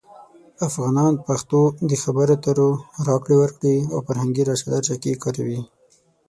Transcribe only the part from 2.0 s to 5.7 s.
خبرو اترو، راکړې ورکړې، او فرهنګي راشه درشه کې کاروي.